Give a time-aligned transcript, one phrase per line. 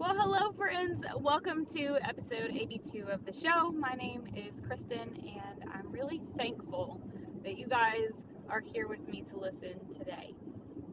[0.00, 1.04] Well, hello, friends.
[1.18, 3.70] Welcome to episode 82 of the show.
[3.70, 7.02] My name is Christin, and I'm really thankful
[7.44, 10.32] that you guys are here with me to listen today.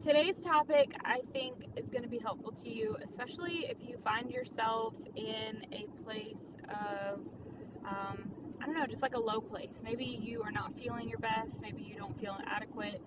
[0.04, 4.30] Today's topic, I think, is going to be helpful to you, especially if you find
[4.30, 7.20] yourself in a place of,
[7.86, 8.30] um,
[8.60, 9.80] I don't know, just like a low place.
[9.82, 11.62] Maybe you are not feeling your best.
[11.62, 13.00] Maybe you don't feel adequate.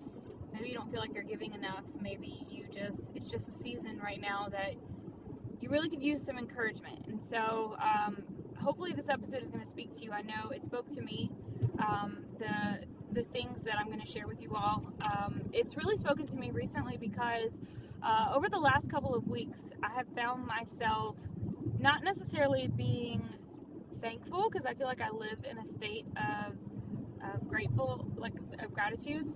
[0.52, 1.84] Maybe you don't feel like you're giving enough.
[2.00, 4.74] Maybe you just, it's just a season right now that
[5.62, 7.06] you really could use some encouragement.
[7.06, 8.22] And so, um,
[8.60, 10.10] hopefully, this episode is going to speak to you.
[10.10, 11.30] I know it spoke to me.
[11.78, 12.80] Um, the
[13.12, 14.82] the things that I'm going to share with you all.
[15.02, 17.60] Um, it's really spoken to me recently because
[18.02, 21.16] uh, over the last couple of weeks, I have found myself
[21.78, 23.28] not necessarily being
[24.00, 26.54] thankful because I feel like I live in a state of,
[27.22, 29.26] of grateful, like of gratitude.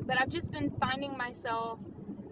[0.00, 1.78] But I've just been finding myself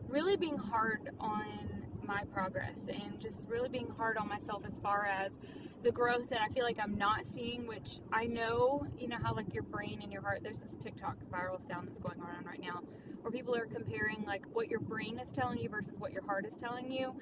[0.08, 1.71] really being hard on
[2.06, 5.40] my progress and just really being hard on myself as far as
[5.82, 9.34] the growth that I feel like I'm not seeing, which I know, you know, how
[9.34, 12.60] like your brain and your heart, there's this TikTok viral sound that's going around right
[12.60, 12.80] now
[13.22, 16.44] where people are comparing like what your brain is telling you versus what your heart
[16.46, 17.14] is telling you.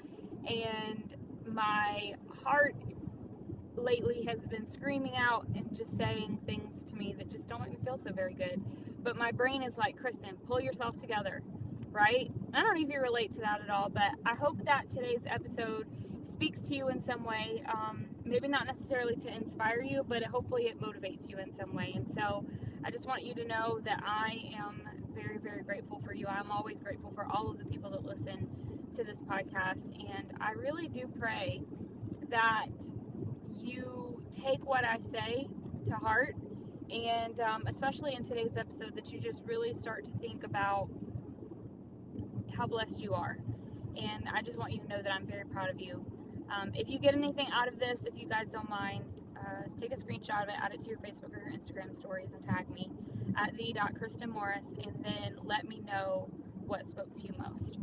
[0.47, 2.75] And my heart
[3.77, 7.71] lately has been screaming out and just saying things to me that just don't make
[7.71, 8.63] me feel so very good.
[9.03, 11.43] But my brain is like, Christin, pull yourself together
[11.91, 12.31] right?
[12.55, 15.25] I don't know if you relate to that at all, but I hope that today's
[15.27, 15.87] episode
[16.23, 17.63] speaks to you in some way.
[17.73, 21.93] Um, maybe not necessarily to inspire you, but hopefully it motivates you in some way.
[21.95, 22.45] And so
[22.85, 24.83] I just want you to know that I am
[25.15, 26.27] very, very grateful for you.
[26.27, 28.49] I'm always grateful for all of the people that listen
[28.97, 29.87] to this podcast.
[29.87, 31.63] And I really do pray
[32.31, 32.69] that
[33.59, 35.49] you take what I say
[35.87, 36.37] to heart.
[36.91, 40.89] And um, especially in today's episode, that you just really start to think about
[42.57, 43.39] how blessed you are.
[43.97, 46.05] And I just want you to know that I'm very proud of you.
[46.51, 49.05] Um, if you get anything out of this, if you guys don't mind,
[49.37, 52.33] uh, take a screenshot of it, add it to your Facebook or your Instagram stories,
[52.33, 52.91] and tag me
[53.37, 56.29] at the.kristenmorris, and then let me know
[56.67, 57.79] what spoke to you most.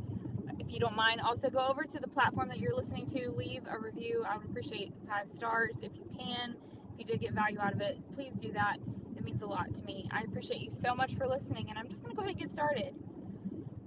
[0.60, 3.62] If you don't mind, also go over to the platform that you're listening to, leave
[3.70, 4.26] a review.
[4.28, 6.56] I would appreciate five stars if you can.
[6.94, 8.78] If you did get value out of it, please do that.
[9.16, 10.10] It means a lot to me.
[10.12, 12.40] I appreciate you so much for listening, and I'm just going to go ahead and
[12.40, 12.96] get started.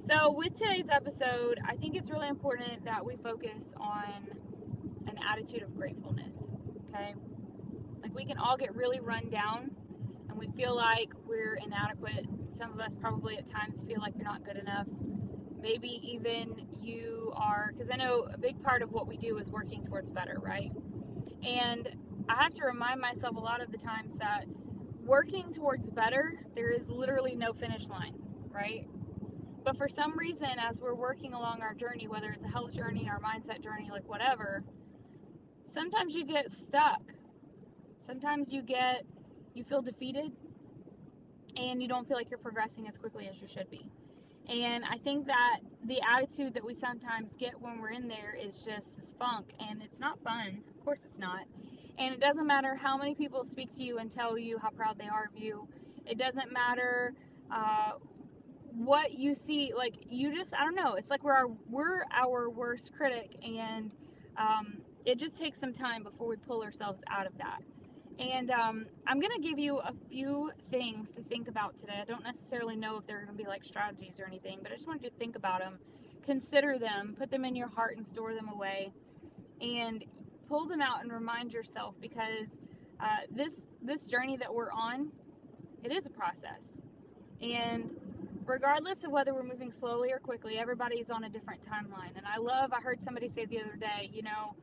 [0.00, 4.30] So, with today's episode, I think it's really important that we focus on
[5.06, 6.54] an attitude of gratefulness.
[6.88, 7.14] Okay?
[8.02, 9.72] Like, we can all get really run down
[10.30, 12.26] and we feel like we're inadequate.
[12.48, 14.86] Some of us probably at times feel like you're not good enough.
[15.60, 19.50] Maybe even you are, because I know a big part of what we do is
[19.50, 20.72] working towards better, right?
[21.46, 21.94] And
[22.26, 24.46] I have to remind myself a lot of the times that
[25.04, 28.14] working towards better, there is literally no finish line,
[28.50, 28.86] right?
[29.65, 33.10] But for some reason, as we're working along our journey, whether it's a health journey,
[33.10, 34.65] our mindset journey, like whatever,
[35.66, 37.03] sometimes you get stuck.
[38.00, 39.04] Sometimes you get,
[39.54, 40.32] you feel defeated
[41.56, 43.91] and you don't feel like you're progressing as quickly as you should be.
[44.48, 48.65] And I think that the attitude that we sometimes get when we're in there is
[48.65, 50.62] just this funk, and it's not fun.
[50.77, 51.42] Of course, it's not.
[51.98, 54.98] And it doesn't matter how many people speak to you and tell you how proud
[54.98, 55.69] they are of you.
[56.06, 57.12] It doesn't matter
[57.53, 57.92] uh,
[58.75, 62.48] what you see like you just i don't know it's like we're our we're our
[62.50, 63.92] worst critic and
[64.36, 67.60] um, it just takes some time before we pull ourselves out of that.
[68.19, 71.98] And um, i'm going to give you a few things to think about today.
[72.00, 74.75] I don't necessarily know if they're going to be like strategies or anything but i
[74.75, 75.78] just want you to think about them
[76.25, 78.92] consider them put them in your heart and store them away
[79.60, 80.04] and
[80.48, 82.48] pull them out and remind yourself because
[83.00, 85.10] uh, this this journey that we're on
[85.82, 86.80] it is a process.
[87.41, 87.91] And
[88.50, 92.16] regardless of whether we're moving slowly or quickly, everybody's on a different timeline.
[92.16, 94.56] And I love, I heard somebody say the other day, you know,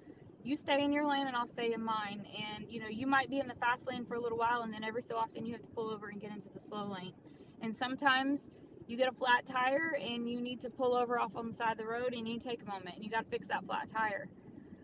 [0.43, 2.25] you stay in your lane and I'll stay in mine.
[2.37, 4.73] And, you know, you might be in the fast lane for a little while and
[4.73, 7.13] then every so often you have to pull over and get into the slow lane.
[7.61, 8.51] And sometimes
[8.87, 11.71] you get a flat tire and you need to pull over off on the side
[11.71, 13.87] of the road and you take a moment and you got to fix that flat
[13.89, 14.27] tire.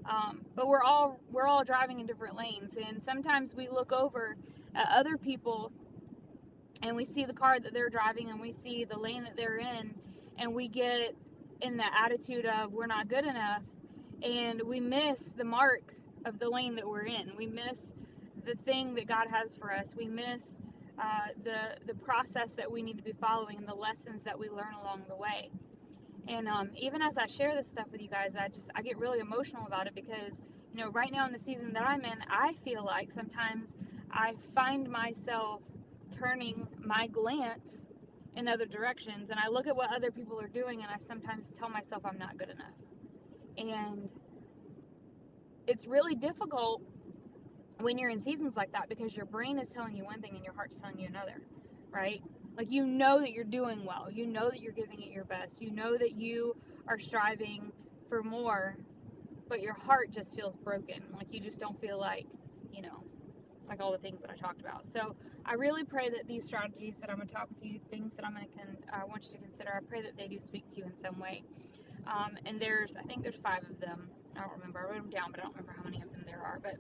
[0.09, 4.35] Um, but we're all we're all driving in different lanes and sometimes we look over
[4.75, 5.71] at other people
[6.83, 9.57] and we see the car that they're driving and we see the lane that they're
[9.57, 9.95] in
[10.37, 11.15] and we get
[11.61, 13.63] in the attitude of we're not good enough
[14.21, 15.95] and we miss the mark
[16.25, 17.31] of the lane that we're in.
[17.37, 17.95] We miss
[18.45, 19.93] the thing that god has for us.
[19.95, 20.55] We miss
[21.01, 24.49] uh, the the process that we need to be following and the lessons that we
[24.49, 25.49] learn along the way.
[26.27, 28.97] And um, even as i share this stuff with you guys i just i get
[28.97, 30.41] really emotional about it because
[30.73, 33.75] you know right now in the season that i'm in i feel like sometimes
[34.11, 35.61] i find myself
[36.13, 37.85] turning my glance
[38.35, 41.49] in other directions and I look at what other people are doing and I sometimes
[41.49, 42.73] tell myself I'm not good enough.
[43.57, 44.09] And
[45.67, 46.81] it's really difficult
[47.79, 50.43] when you're in seasons like that because your brain is telling you one thing and
[50.43, 51.41] your heart's telling you another,
[51.91, 52.21] right?
[52.57, 54.07] Like you know that you're doing well.
[54.11, 55.61] You know that you're giving it your best.
[55.61, 56.55] You know that you
[56.87, 57.71] are striving
[58.09, 58.77] for more,
[59.49, 61.03] but your heart just feels broken.
[61.13, 62.27] Like you just don't feel like,
[63.67, 64.85] like all the things that I talked about.
[64.85, 65.15] So
[65.45, 68.25] I really pray that these strategies that I'm going to talk with you, things that
[68.25, 70.69] I'm going to con- I want you to consider, I pray that they do speak
[70.71, 71.43] to you in some way.
[72.05, 74.09] Um, and there's, I think there's five of them.
[74.35, 74.79] I don't remember.
[74.79, 76.59] I wrote them down, but I don't remember how many of them there are.
[76.61, 76.75] But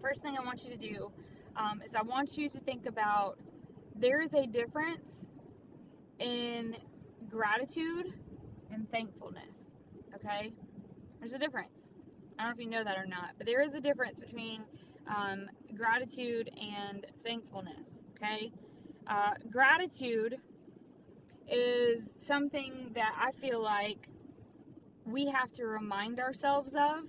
[0.00, 1.12] first thing I want you to do
[1.56, 3.38] um, is I want you to think about
[3.96, 5.30] there is a difference
[6.18, 6.76] in
[7.28, 8.12] gratitude
[8.70, 9.58] and thankfulness.
[10.14, 10.52] Okay?
[11.18, 11.92] There's a difference.
[12.38, 14.62] I don't know if you know that or not, but there is a difference between
[15.08, 18.02] um, gratitude and thankfulness.
[18.16, 18.52] Okay?
[19.06, 20.38] Uh, gratitude
[21.50, 24.08] is something that I feel like
[25.04, 27.04] we have to remind ourselves of,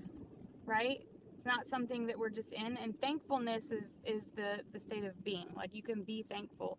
[0.65, 1.01] right?
[1.35, 2.77] It's not something that we're just in.
[2.77, 5.47] And thankfulness is, is the, the state of being.
[5.55, 6.77] Like you can be thankful.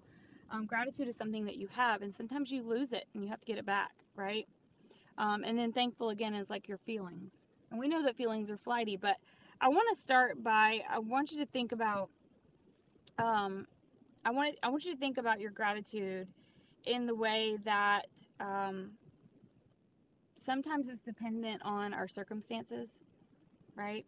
[0.50, 3.40] Um, gratitude is something that you have, and sometimes you lose it and you have
[3.40, 4.46] to get it back, right?
[5.16, 7.32] Um, and then thankful again is like your feelings.
[7.70, 9.16] And we know that feelings are flighty, but
[9.60, 12.10] I want to start by I want you to think about
[13.18, 13.66] um,
[14.24, 16.28] I want I want you to think about your gratitude
[16.84, 18.08] in the way that
[18.40, 18.92] um,
[20.36, 22.98] sometimes it's dependent on our circumstances,
[23.74, 24.04] right?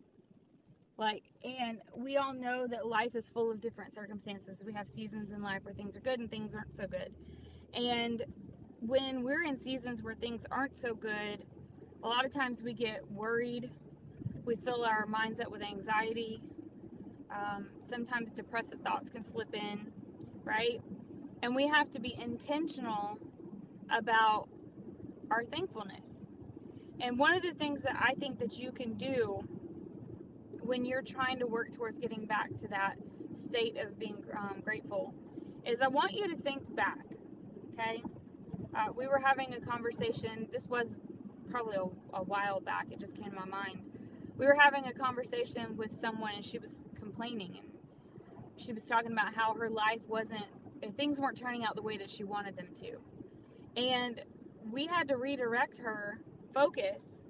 [0.99, 4.63] Like, and we all know that life is full of different circumstances.
[4.65, 7.15] We have seasons in life where things are good and things aren't so good.
[7.75, 8.23] And
[8.81, 11.45] when we're in seasons where things aren't so good,
[12.03, 13.71] a lot of times we get worried.
[14.47, 16.41] We fill our minds up with anxiety.
[17.31, 19.93] Um, sometimes depressive thoughts can slip in,
[20.45, 20.81] right?
[21.43, 23.19] And we have to be intentional
[23.91, 24.49] about
[25.33, 26.25] our thankfulness.
[27.01, 29.41] And one of the things that I think that you can do
[30.61, 32.95] when you're trying to work towards getting back to that
[33.35, 35.13] state of being um, grateful
[35.67, 37.05] is I want you to think back,
[37.75, 38.03] okay?
[38.75, 41.01] Uh, we were having a conversation, this was
[41.51, 43.96] probably a, a while back, it just came to my mind.
[44.39, 47.69] We were having a conversation with someone and she was complaining and
[48.57, 50.45] she was talking about how her life wasn't,
[50.83, 53.81] eh, things weren't turning out the way that she wanted them to.
[53.81, 54.21] And
[54.71, 56.21] we had to redirect her
[56.53, 57.21] focus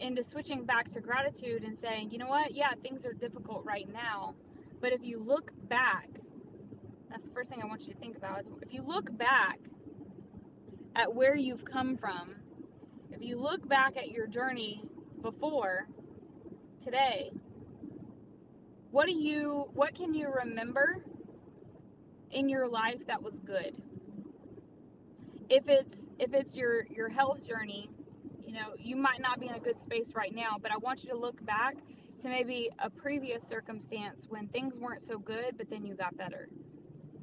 [0.00, 3.90] into switching back to gratitude and saying, you know what, yeah, things are difficult right
[3.92, 4.34] now,
[4.80, 6.08] but if you look back,
[7.10, 9.58] that's the first thing I want you to think about is if you look back
[10.96, 12.36] at where you've come from,
[13.10, 14.82] if you look back at your journey
[15.22, 15.86] before
[16.84, 17.32] today,
[18.90, 21.02] what do you what can you remember
[22.30, 23.74] in your life that was good?
[25.48, 27.90] If it's if it's your your health journey,
[28.44, 31.02] you know, you might not be in a good space right now, but I want
[31.02, 31.76] you to look back
[32.20, 36.48] to maybe a previous circumstance when things weren't so good, but then you got better.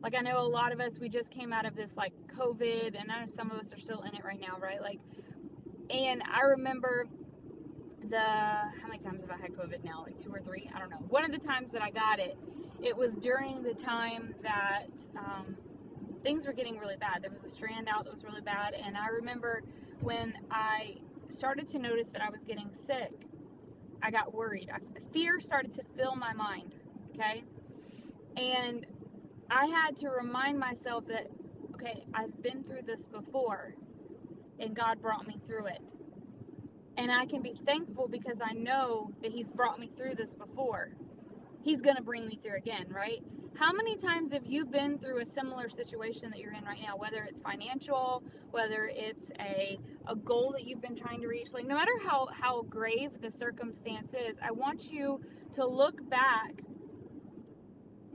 [0.01, 2.99] Like I know a lot of us, we just came out of this like COVID,
[2.99, 4.81] and I know some of us are still in it right now, right?
[4.81, 4.99] Like,
[5.91, 7.07] and I remember
[8.11, 10.03] the how many times have I had COVID now?
[10.03, 10.69] Like two or three?
[10.75, 11.03] I don't know.
[11.09, 12.37] One of the times that I got it,
[12.83, 15.55] it was during the time that um,
[16.23, 17.23] things were getting really bad.
[17.23, 19.63] There was a strand out that was really bad, and I remember
[20.01, 20.97] when I
[21.29, 23.13] started to notice that I was getting sick,
[24.03, 24.69] I got worried.
[24.73, 24.80] I,
[25.11, 26.75] fear started to fill my mind,
[27.13, 27.44] okay?
[28.35, 28.85] And
[29.49, 31.27] I had to remind myself that,
[31.75, 33.75] okay, I've been through this before,
[34.59, 35.81] and God brought me through it.
[37.01, 40.91] And I can be thankful because I know that He's brought me through this before.
[41.63, 43.23] He's going to bring me through again, right?
[43.55, 46.97] How many times have you been through a similar situation that you're in right now,
[46.97, 51.53] whether it's financial, whether it's a, a goal that you've been trying to reach?
[51.53, 55.21] Like, no matter how, how grave the circumstance is, I want you
[55.53, 56.61] to look back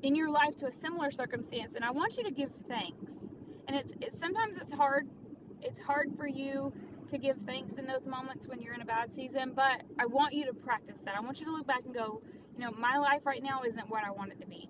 [0.01, 3.27] in your life to a similar circumstance and I want you to give thanks.
[3.67, 5.09] And it's, it's sometimes it's hard
[5.63, 6.73] it's hard for you
[7.09, 10.35] to give thanks in those moments when you're in a bad season, but I want
[10.35, 11.15] you to practice that.
[11.17, 12.23] I want you to look back and go,
[12.57, 14.69] you know, my life right now isn't what I want it to be.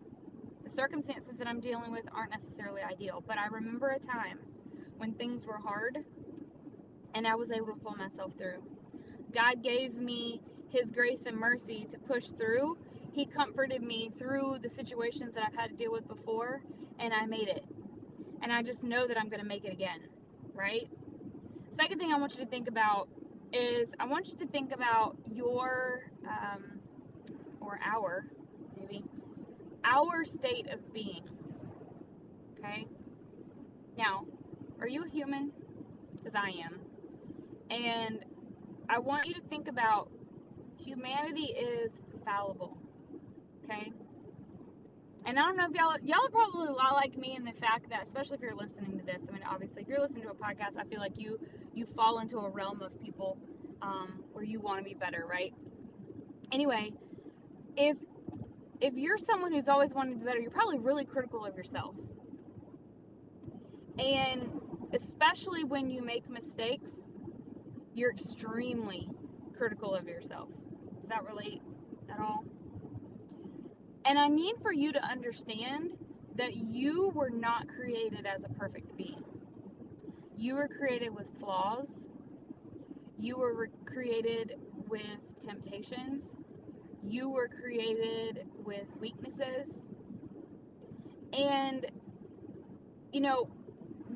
[0.64, 4.40] The circumstances that I'm dealing with aren't necessarily ideal, but I remember a time
[4.96, 6.04] when things were hard
[7.14, 8.62] and I was able to pull myself through.
[9.32, 12.78] God gave me His grace and mercy to push through.
[13.12, 16.62] He comforted me through the situations that I've had to deal with before,
[16.98, 17.64] and I made it.
[18.42, 20.00] And I just know that I'm going to make it again,
[20.52, 20.88] right?
[21.76, 23.08] Second thing I want you to think about
[23.52, 26.80] is I want you to think about your, um,
[27.60, 28.26] or our,
[28.78, 29.04] maybe,
[29.84, 31.22] our state of being.
[32.58, 32.86] Okay?
[33.98, 34.24] Now,
[34.80, 35.52] are you a human?
[36.16, 36.80] Because I am.
[37.70, 38.24] And
[38.88, 40.10] I want you to think about
[40.78, 41.92] humanity is
[42.24, 42.78] fallible.
[43.64, 43.92] Okay?
[45.26, 47.90] And I don't know if y'all y'all probably a lot like me in the fact
[47.90, 49.22] that, especially if you're listening to this.
[49.28, 51.38] I mean, obviously, if you're listening to a podcast, I feel like you
[51.74, 53.36] you fall into a realm of people
[53.82, 55.52] um, where you want to be better, right?
[56.52, 56.92] Anyway,
[57.76, 57.98] if
[58.80, 61.96] if you're someone who's always wanted to be better, you're probably really critical of yourself,
[63.98, 64.60] and
[64.92, 66.92] especially when you make mistakes,
[67.94, 69.08] you're extremely
[69.58, 70.50] critical of yourself.
[71.00, 71.62] Does that relate
[72.08, 72.44] at all?
[74.06, 75.90] And I need for you to understand
[76.36, 79.24] that you were not created as a perfect being.
[80.36, 81.88] You were created with flaws.
[83.18, 84.54] You were created
[84.86, 86.36] with temptations.
[87.02, 89.86] You were created with weaknesses.
[91.32, 91.86] And,
[93.12, 93.48] you know,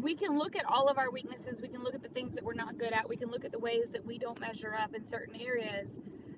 [0.00, 1.60] we can look at all of our weaknesses.
[1.60, 3.08] We can look at the things that we're not good at.
[3.08, 5.90] We can look at the ways that we don't measure up in certain areas.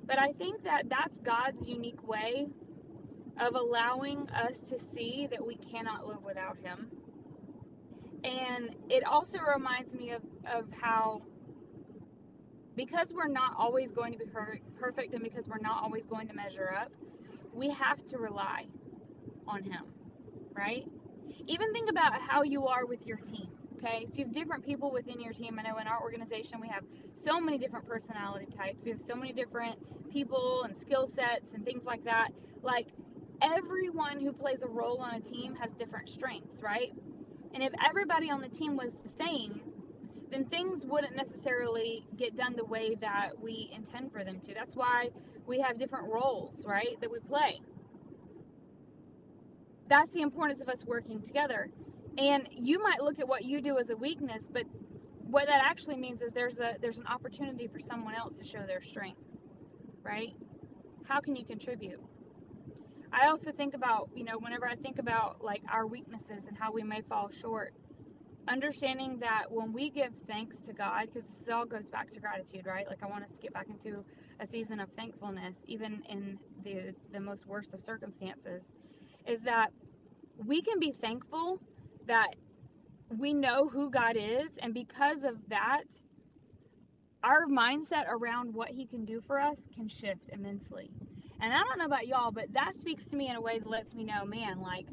[0.06, 2.48] But I think that that's God's unique way
[3.38, 6.88] of allowing us to see that we cannot live without Him.
[8.24, 11.22] And it also reminds me of, of how,
[12.76, 14.26] because we're not always going to be
[14.76, 16.92] perfect and because we're not always going to measure up,
[17.52, 18.66] we have to rely
[19.46, 19.84] on Him,
[20.54, 20.86] right?
[21.46, 23.48] Even think about how you are with your team.
[23.84, 25.58] Okay, so you have different people within your team.
[25.58, 26.84] I know in our organization we have
[27.14, 28.84] so many different personality types.
[28.84, 29.76] We have so many different
[30.12, 32.28] people and skill sets and things like that.
[32.62, 32.88] Like
[33.40, 36.92] everyone who plays a role on a team has different strengths, right?
[37.54, 39.60] And if everybody on the team was the same,
[40.30, 44.54] then things wouldn't necessarily get done the way that we intend for them to.
[44.54, 45.10] That's why
[45.46, 47.60] we have different roles, right, that we play.
[49.88, 51.68] That's the importance of us working together.
[52.16, 54.64] And you might look at what you do as a weakness, but
[55.20, 58.64] what that actually means is there's a there's an opportunity for someone else to show
[58.66, 59.20] their strength,
[60.02, 60.34] right?
[61.04, 62.00] How can you contribute?
[63.12, 66.72] I also think about, you know, whenever I think about like our weaknesses and how
[66.72, 67.74] we may fall short,
[68.48, 72.66] understanding that when we give thanks to God, because this all goes back to gratitude,
[72.66, 72.86] right?
[72.88, 74.04] Like I want us to get back into
[74.40, 78.72] a season of thankfulness, even in the the most worst of circumstances,
[79.26, 79.72] is that
[80.36, 81.60] we can be thankful
[82.06, 82.34] that
[83.08, 85.84] we know who God is, and because of that,
[87.22, 90.90] our mindset around what He can do for us can shift immensely.
[91.42, 93.68] And I don't know about y'all, but that speaks to me in a way that
[93.68, 94.86] lets me know, man, like,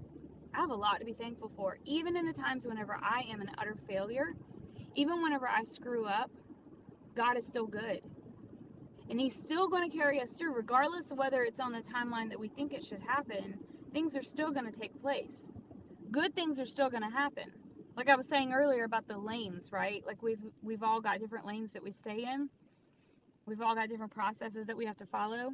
[0.52, 1.78] I have a lot to be thankful for.
[1.86, 4.34] Even in the times whenever I am an utter failure,
[4.96, 6.32] even whenever I screw up,
[7.16, 8.02] God is still good.
[9.12, 12.30] And He's still going to carry us through, regardless of whether it's on the timeline
[12.30, 13.60] that we think it should happen.
[13.94, 15.44] Things are still going to take place.
[16.10, 17.52] Good things are still going to happen.
[17.96, 20.04] Like I was saying earlier about the lanes, right?
[20.04, 22.50] Like we've we've all got different lanes that we stay in.
[23.46, 25.52] We've all got different processes that we have to follow.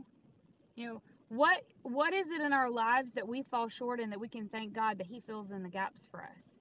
[0.76, 4.20] You know, what what is it in our lives that we fall short in that
[4.20, 6.52] we can thank God that He fills in the gaps for us?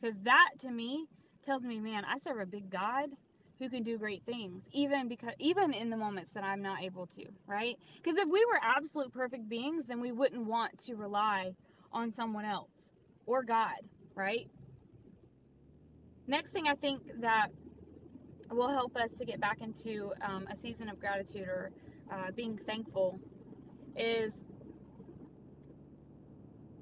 [0.00, 1.06] Because that to me
[1.44, 3.10] tells me, man, I serve a big God
[3.58, 7.06] who can do great things, even because even in the moments that I'm not able
[7.08, 7.76] to, right?
[7.96, 11.52] Because if we were absolute perfect beings, then we wouldn't want to rely
[11.92, 12.90] on someone else
[13.26, 13.80] or God,
[14.14, 14.48] right?
[16.26, 17.48] Next thing I think that
[18.50, 21.70] will help us to get back into um, a season of gratitude or
[22.10, 23.20] uh, being thankful
[24.00, 24.44] is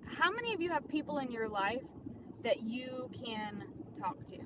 [0.07, 1.83] how many of you have people in your life
[2.45, 3.65] that you can
[3.99, 4.39] talk to?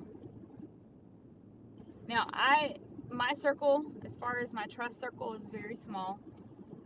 [2.09, 2.76] Now, I
[3.11, 6.19] my circle, as far as my trust circle, is very small,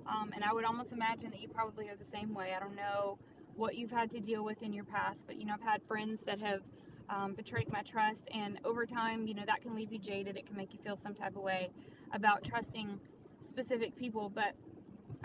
[0.06, 2.52] um, and I would almost imagine that you probably are the same way.
[2.54, 3.18] I don't know
[3.54, 6.20] what you've had to deal with in your past, but you know, I've had friends
[6.22, 6.62] that have
[7.08, 10.36] um, betrayed my trust, and over time, you know, that can leave you jaded.
[10.36, 11.70] It can make you feel some type of way
[12.12, 12.98] about trusting
[13.42, 14.54] specific people, but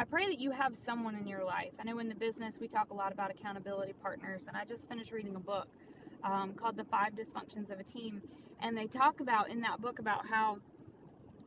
[0.01, 1.73] I pray that you have someone in your life.
[1.79, 4.89] I know in the business we talk a lot about accountability partners, and I just
[4.89, 5.67] finished reading a book
[6.23, 8.23] um, called The Five Dysfunctions of a Team.
[8.63, 10.57] And they talk about in that book about how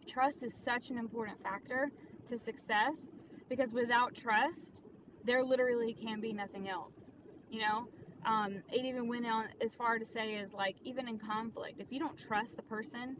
[0.07, 1.91] trust is such an important factor
[2.29, 3.09] to success
[3.49, 4.85] because without trust,
[5.25, 7.11] there literally can be nothing else.
[7.51, 7.89] You know,
[8.25, 11.91] um, it even went on as far to say is like even in conflict, if
[11.91, 13.17] you don't trust the person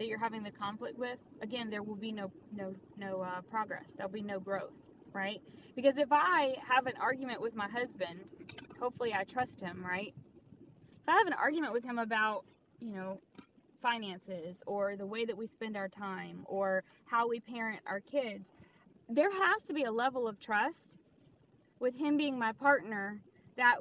[0.00, 3.92] that you're having the conflict with, again, there will be no no no uh, progress.
[3.94, 4.72] There'll be no growth,
[5.12, 5.42] right?
[5.76, 8.20] Because if I have an argument with my husband,
[8.80, 10.14] hopefully I trust him, right?
[11.02, 12.46] If I have an argument with him about,
[12.80, 13.20] you know,
[13.82, 18.52] finances or the way that we spend our time or how we parent our kids,
[19.06, 20.96] there has to be a level of trust
[21.78, 23.20] with him being my partner
[23.56, 23.76] that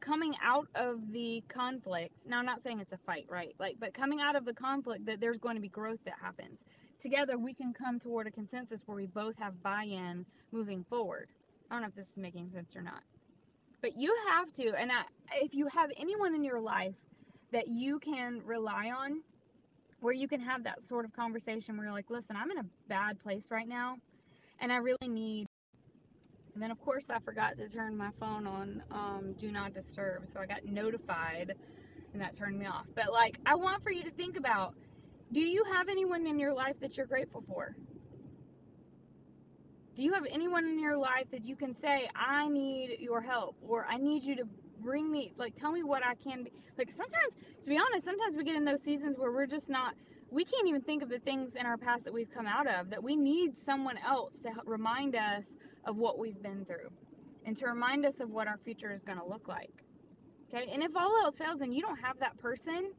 [0.00, 3.92] coming out of the conflict now i'm not saying it's a fight right like but
[3.92, 6.60] coming out of the conflict that there's going to be growth that happens
[7.00, 11.28] together we can come toward a consensus where we both have buy-in moving forward.
[11.70, 13.02] I don't know if this is making sense or not.
[13.80, 15.02] But you have to, and I,
[15.36, 16.94] if you have anyone in your life
[17.52, 19.22] that you can rely on,
[20.00, 22.64] where you can have that sort of conversation where you're like, listen, I'm in a
[22.88, 23.96] bad place right now,
[24.58, 25.46] and I really need.
[26.54, 30.26] And then, of course, I forgot to turn my phone on um, Do Not Disturb,
[30.26, 31.54] so I got notified,
[32.12, 32.86] and that turned me off.
[32.94, 34.74] But, like, I want for you to think about
[35.32, 37.76] do you have anyone in your life that you're grateful for?
[39.94, 43.56] Do you have anyone in your life that you can say, I need your help,
[43.62, 44.44] or I need you to
[44.80, 46.52] bring me, like, tell me what I can be?
[46.76, 49.94] Like, sometimes, to be honest, sometimes we get in those seasons where we're just not,
[50.30, 52.90] we can't even think of the things in our past that we've come out of,
[52.90, 55.52] that we need someone else to remind us
[55.84, 56.90] of what we've been through
[57.44, 59.72] and to remind us of what our future is going to look like.
[60.52, 60.70] Okay?
[60.72, 62.92] And if all else fails and you don't have that person,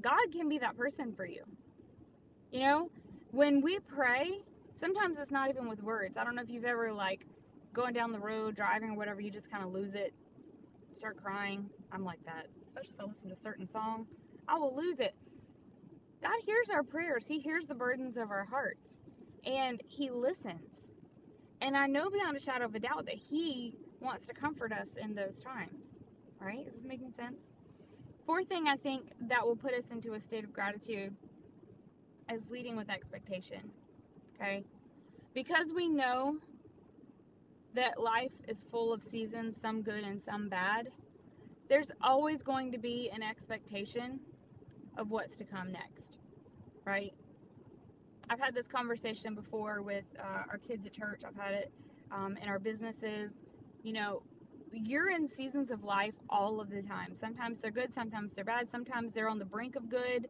[0.00, 1.42] God can be that person for you.
[2.50, 2.90] You know,
[3.30, 4.40] when we pray,
[4.72, 6.16] sometimes it's not even with words.
[6.16, 7.26] I don't know if you've ever like
[7.72, 10.12] going down the road, driving or whatever, you just kind of lose it,
[10.92, 11.70] start crying.
[11.90, 14.06] I'm like that, especially if I listen to a certain song.
[14.48, 15.14] I will lose it.
[16.22, 17.26] God hears our prayers.
[17.26, 18.96] He hears the burdens of our hearts
[19.44, 20.88] and he listens.
[21.60, 24.94] And I know beyond a shadow of a doubt that he wants to comfort us
[24.94, 25.98] in those times.
[26.40, 26.64] Right?
[26.66, 27.52] Is this making sense?
[28.24, 31.14] Fourth thing I think that will put us into a state of gratitude
[32.32, 33.70] is leading with expectation.
[34.34, 34.64] Okay?
[35.34, 36.36] Because we know
[37.74, 40.88] that life is full of seasons, some good and some bad,
[41.68, 44.20] there's always going to be an expectation
[44.96, 46.18] of what's to come next.
[46.84, 47.14] Right?
[48.30, 51.72] I've had this conversation before with uh, our kids at church, I've had it
[52.10, 53.38] um, in our businesses.
[53.82, 54.22] You know,
[54.72, 57.14] you're in seasons of life all of the time.
[57.14, 60.28] Sometimes they're good, sometimes they're bad, sometimes they're on the brink of good,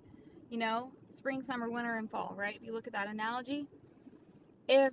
[0.50, 2.56] you know, spring, summer, winter, and fall, right?
[2.56, 3.66] If you look at that analogy,
[4.68, 4.92] if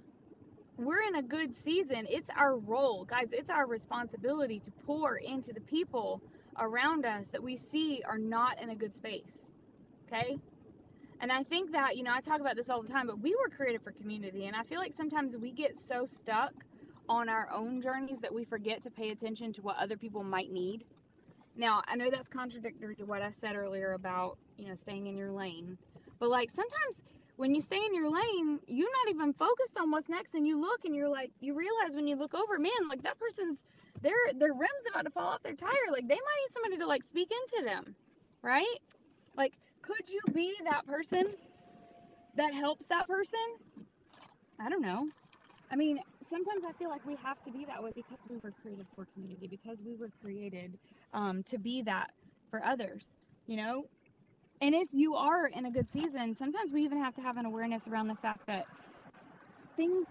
[0.77, 5.51] we're in a good season, it's our role, guys, it's our responsibility to pour into
[5.51, 6.21] the people
[6.57, 9.51] around us that we see are not in a good space,
[10.11, 10.37] okay?
[11.21, 13.35] And I think that, you know, I talk about this all the time, but we
[13.35, 14.45] were created for community.
[14.45, 16.53] And I feel like sometimes we get so stuck
[17.09, 20.51] on our own journeys that we forget to pay attention to what other people might
[20.51, 20.85] need.
[21.55, 25.17] Now, I know that's contradictory to what I said earlier about, you know, staying in
[25.17, 25.77] your lane.
[26.19, 27.01] But like sometimes
[27.35, 30.59] when you stay in your lane, you're not even focused on what's next and you
[30.59, 33.65] look and you're like you realize when you look over, man, like that person's
[34.01, 35.91] their their rim's about to fall off their tire.
[35.91, 37.95] Like they might need somebody to like speak into them.
[38.41, 38.79] Right?
[39.35, 41.25] Like could you be that person
[42.35, 43.39] that helps that person?
[44.59, 45.07] I don't know.
[45.71, 48.53] I mean, sometimes I feel like we have to be that way because we were
[48.61, 50.77] created for community, because we were created
[51.13, 52.11] um, to be that
[52.49, 53.09] for others,
[53.47, 53.85] you know?
[54.61, 57.45] And if you are in a good season, sometimes we even have to have an
[57.45, 58.65] awareness around the fact that
[59.77, 60.05] things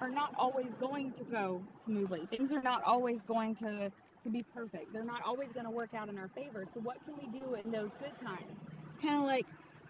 [0.00, 2.26] are not always going to go smoothly.
[2.26, 3.90] Things are not always going to,
[4.24, 4.92] to be perfect.
[4.92, 6.66] They're not always going to work out in our favor.
[6.74, 8.64] So, what can we do in those good times?
[8.96, 9.44] It's kind of like,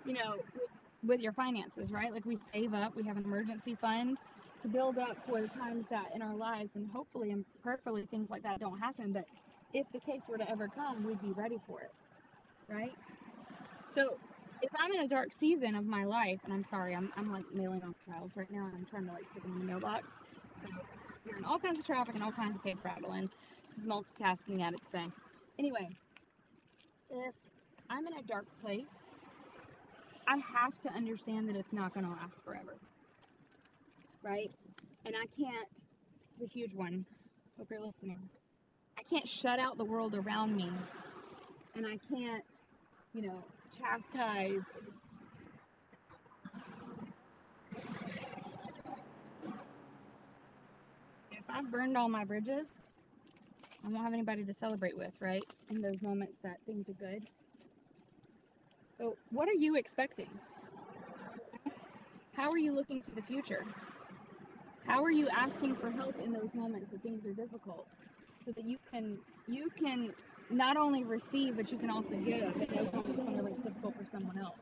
[0.04, 0.34] you know,
[1.04, 2.12] with, your finances, right?
[2.12, 4.18] Like we save up, we have an emergency fund
[4.62, 8.30] to build up for the times that in our lives, and hopefully and prayerfully things
[8.30, 9.12] like that don't happen.
[9.12, 9.26] But
[9.72, 11.92] if the case were to ever come, we'd be ready for it,
[12.68, 12.92] right?
[13.86, 14.16] So
[14.60, 17.44] if I'm in a dark season of my life, and I'm sorry, I'm, I'm like
[17.54, 20.20] mailing off files right now, and I'm trying to like stick them in the mailbox.
[20.60, 20.66] So
[21.24, 23.30] we're in all kinds of traffic and all kinds of paper rattling.
[23.68, 25.20] This is multitasking at its best.
[25.60, 25.90] Anyway,
[27.08, 27.34] if
[27.90, 28.84] I'm in a dark place,
[30.28, 32.76] I have to understand that it's not going to last forever
[34.26, 34.50] right?
[35.04, 35.68] And I can't,
[36.40, 37.06] the huge one,
[37.56, 38.18] hope you're listening.
[38.98, 40.70] I can't shut out the world around me.
[41.74, 42.42] And I can't,
[43.14, 43.44] you know,
[43.78, 44.64] chastise.
[51.30, 52.72] If I've burned all my bridges,
[53.84, 55.44] I won't have anybody to celebrate with, right?
[55.70, 57.28] In those moments that things are good.
[58.98, 60.28] So, what are you expecting?
[62.34, 63.64] How are you looking to the future?
[64.86, 67.86] How are you asking for help in those moments that things are difficult?
[68.44, 70.14] So that you can you can
[70.48, 74.38] not only receive but you can also give those moments whenever it's difficult for someone
[74.38, 74.54] else.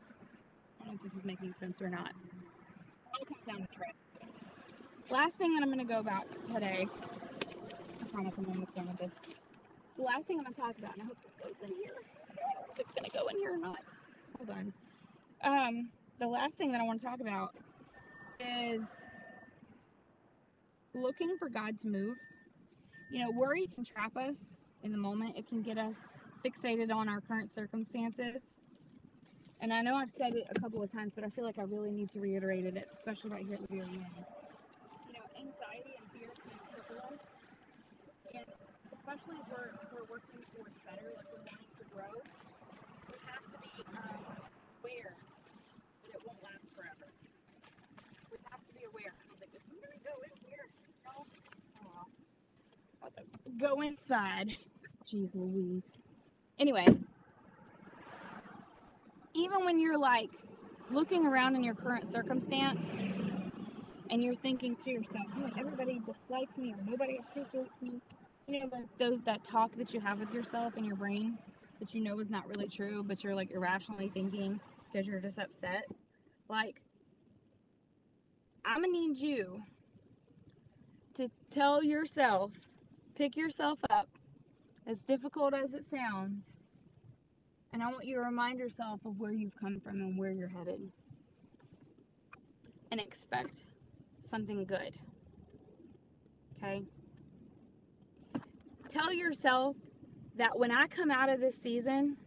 [0.81, 2.09] I don't know if this is making sense or not.
[2.09, 5.11] It all comes down to trust.
[5.11, 6.87] Last thing that I'm gonna go about today.
[8.01, 9.13] I promise I'm almost done with this.
[9.97, 11.93] The last thing I'm gonna talk about, and I hope this goes in here.
[12.71, 13.79] if it's gonna go in here or not.
[14.37, 14.73] Hold on.
[15.43, 17.55] Um, the last thing that I want to talk about
[18.39, 18.83] is
[20.93, 22.17] looking for God to move.
[23.11, 24.43] You know, worry can trap us
[24.83, 25.95] in the moment, it can get us
[26.45, 28.41] fixated on our current circumstances.
[29.61, 31.63] And I know I've said it a couple of times, but I feel like I
[31.63, 34.15] really need to reiterate it, especially right here at the very end.
[35.07, 37.19] You know, anxiety and fear can cripple us.
[38.35, 38.45] And
[38.93, 42.13] especially if we're, if we're working towards better, if we're wanting to grow,
[43.29, 44.19] have to be um,
[44.81, 45.13] aware
[46.03, 47.07] that it won't last forever.
[48.31, 49.13] We have to be aware.
[49.39, 50.65] Like, I'm to go in here?
[51.05, 51.25] No.
[53.03, 53.09] Oh.
[53.57, 54.57] Go inside.
[55.07, 55.97] Jeez Louise.
[56.57, 56.87] Anyway,
[59.33, 60.31] even when you're like
[60.89, 62.95] looking around in your current circumstance
[64.09, 65.27] and you're thinking to yourself,
[65.59, 68.01] everybody dislikes me or nobody appreciates me.
[68.47, 71.37] You know, those that talk that you have with yourself in your brain
[71.79, 74.59] that you know is not really true, but you're like irrationally thinking
[74.91, 75.85] because you're just upset.
[76.49, 76.81] Like,
[78.63, 79.63] I'm gonna need you
[81.15, 82.51] to tell yourself,
[83.15, 84.09] pick yourself up,
[84.87, 86.57] as difficult as it sounds,
[87.73, 90.47] and I want you to remind yourself of where you've come from and where you're
[90.47, 90.79] headed.
[92.91, 93.63] And expect
[94.21, 94.95] something good.
[96.57, 96.83] Okay?
[98.89, 99.75] Tell yourself
[100.37, 102.17] that when I come out of this season,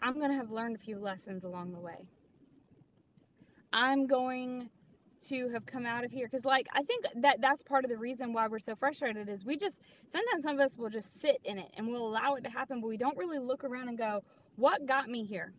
[0.00, 2.06] I'm going to have learned a few lessons along the way.
[3.72, 4.68] I'm going
[5.28, 7.96] to have come out of here because like i think that that's part of the
[7.96, 11.36] reason why we're so frustrated is we just sometimes some of us will just sit
[11.44, 13.96] in it and we'll allow it to happen but we don't really look around and
[13.96, 14.20] go
[14.56, 15.52] what got me here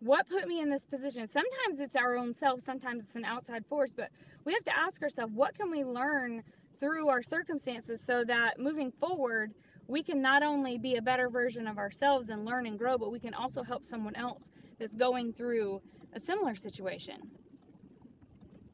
[0.00, 3.64] what put me in this position sometimes it's our own self sometimes it's an outside
[3.66, 4.08] force but
[4.44, 6.42] we have to ask ourselves what can we learn
[6.78, 9.52] through our circumstances so that moving forward
[9.86, 13.10] we can not only be a better version of ourselves and learn and grow but
[13.10, 15.80] we can also help someone else that's going through
[16.14, 17.16] a similar situation.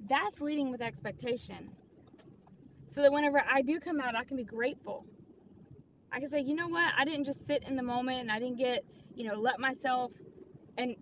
[0.09, 1.71] That's leading with expectation.
[2.87, 5.05] So that whenever I do come out, I can be grateful.
[6.13, 6.93] I can say, you know what?
[6.97, 10.13] I didn't just sit in the moment and I didn't get, you know, let myself.
[10.79, 10.95] And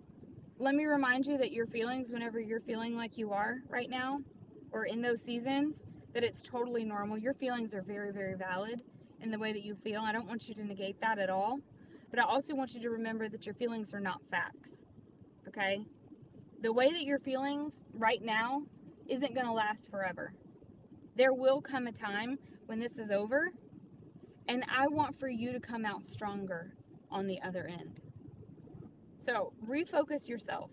[0.57, 4.19] let me remind you that your feelings, whenever you're feeling like you are right now
[4.71, 7.17] or in those seasons, that it's totally normal.
[7.17, 8.81] Your feelings are very, very valid
[9.21, 10.01] in the way that you feel.
[10.01, 11.59] I don't want you to negate that at all.
[12.09, 14.81] But I also want you to remember that your feelings are not facts.
[15.47, 15.85] Okay?
[16.63, 18.61] the way that your feelings right now
[19.09, 20.33] isn't going to last forever.
[21.15, 23.51] There will come a time when this is over,
[24.47, 26.73] and I want for you to come out stronger
[27.11, 27.99] on the other end.
[29.19, 30.71] So refocus yourself.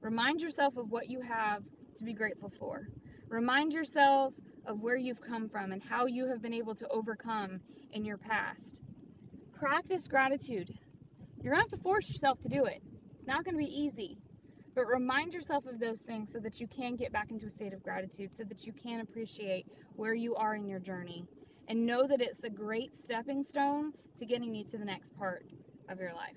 [0.00, 1.64] Remind yourself of what you have
[1.96, 2.86] to be grateful for.
[3.28, 4.34] Remind yourself
[4.66, 7.60] of where you've come from and how you have been able to overcome
[7.92, 8.80] in your past.
[9.52, 10.70] Practice gratitude.
[11.42, 12.82] You're going to have to force yourself to do it.
[13.18, 14.16] It's not going to be easy.
[14.74, 17.72] But remind yourself of those things so that you can get back into a state
[17.72, 21.24] of gratitude, so that you can appreciate where you are in your journey.
[21.68, 25.46] And know that it's a great stepping stone to getting you to the next part
[25.88, 26.36] of your life.